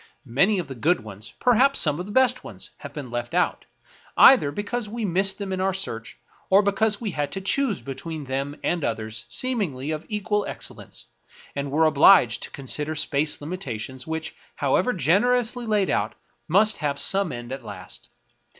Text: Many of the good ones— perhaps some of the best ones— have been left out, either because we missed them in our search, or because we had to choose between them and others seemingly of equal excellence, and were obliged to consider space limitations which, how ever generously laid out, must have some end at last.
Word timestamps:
Many 0.25 0.57
of 0.57 0.67
the 0.67 0.73
good 0.73 1.01
ones— 1.03 1.33
perhaps 1.39 1.79
some 1.79 1.99
of 1.99 2.07
the 2.07 2.11
best 2.11 2.43
ones— 2.43 2.71
have 2.79 2.91
been 2.91 3.11
left 3.11 3.35
out, 3.35 3.65
either 4.17 4.49
because 4.51 4.89
we 4.89 5.05
missed 5.05 5.37
them 5.37 5.53
in 5.53 5.61
our 5.61 5.75
search, 5.75 6.17
or 6.49 6.63
because 6.63 6.99
we 6.99 7.11
had 7.11 7.31
to 7.33 7.39
choose 7.39 7.81
between 7.81 8.23
them 8.25 8.59
and 8.63 8.83
others 8.83 9.27
seemingly 9.29 9.91
of 9.91 10.03
equal 10.09 10.43
excellence, 10.47 11.05
and 11.55 11.69
were 11.69 11.85
obliged 11.85 12.41
to 12.41 12.49
consider 12.49 12.95
space 12.95 13.39
limitations 13.41 14.07
which, 14.07 14.33
how 14.55 14.75
ever 14.75 14.91
generously 14.91 15.67
laid 15.67 15.91
out, 15.91 16.15
must 16.47 16.77
have 16.77 16.99
some 16.99 17.31
end 17.31 17.51
at 17.51 17.63
last. 17.63 18.09